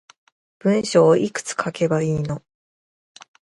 [0.57, 2.41] 文章いくつ書けばいいの